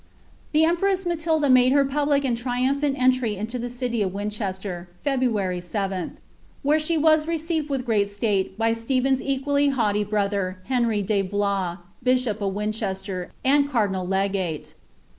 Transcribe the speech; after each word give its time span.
The 0.51 0.63
cq^ireM 0.63 1.05
Matilda 1.05 1.47
made 1.47 1.71
her 1.73 1.85
public 1.85 2.25
and 2.25 2.35
tiiumphant 2.35 2.97
entry 2.97 3.35
into 3.35 3.59
the 3.59 3.67
riif 3.67 4.03
of 4.03 4.11
Winchevter, 4.13 4.87
February 5.03 5.61
7, 5.61 6.17
wliere 6.65 6.87
the 6.87 6.97
was 6.97 7.27
received 7.27 7.69
with 7.69 7.85
great 7.85 8.09
state 8.09 8.57
by 8.57 8.73
Stephen's 8.73 9.21
equally 9.21 9.67
haughty 9.67 10.03
brother, 10.03 10.57
Henry 10.65 11.03
de 11.03 11.21
Blois, 11.21 11.77
bishop 12.01 12.41
of 12.41 12.51
Wiu 12.51 12.69
c^rster, 12.69 13.29
and 13.45 13.69
carding 13.69 13.95
Ifgue. 14.01 14.73